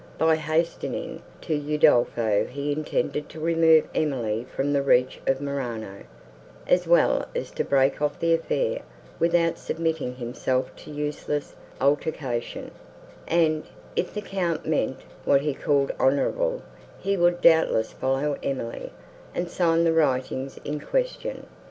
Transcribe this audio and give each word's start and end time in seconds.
By 0.17 0.37
hastening 0.37 1.21
to 1.41 1.53
Udolpho 1.55 2.47
he 2.47 2.71
intended 2.71 3.29
to 3.29 3.39
remove 3.39 3.87
Emily 3.93 4.45
from 4.51 4.73
the 4.73 4.81
reach 4.81 5.21
of 5.27 5.39
Morano, 5.39 6.05
as 6.65 6.87
well 6.87 7.27
as 7.35 7.51
to 7.51 7.63
break 7.63 8.01
off 8.01 8.19
the 8.19 8.33
affair, 8.33 8.81
without 9.19 9.59
submitting 9.59 10.15
himself 10.15 10.75
to 10.77 10.91
useless 10.91 11.53
altercation: 11.79 12.71
and, 13.27 13.63
if 13.95 14.11
the 14.11 14.23
Count 14.23 14.65
meant 14.65 15.01
what 15.23 15.41
he 15.41 15.53
called 15.53 15.91
honourably, 15.99 16.63
he 16.97 17.15
would 17.15 17.39
doubtless 17.39 17.91
follow 17.93 18.39
Emily, 18.41 18.91
and 19.35 19.51
sign 19.51 19.83
the 19.83 19.93
writings 19.93 20.57
in 20.65 20.79
question. 20.79 21.45